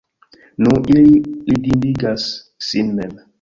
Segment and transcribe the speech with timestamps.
[0.61, 1.15] nu, ili
[1.47, 2.23] ridindigas
[2.69, 3.13] sin mem.